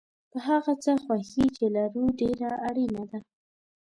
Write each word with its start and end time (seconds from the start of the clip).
په 0.31 0.37
هغه 0.47 0.73
څه 0.83 0.91
خوښي 1.03 1.45
چې 1.55 1.65
لرو 1.75 2.03
ډېره 2.19 2.51
اړینه 2.67 3.03
ده. 3.11 3.19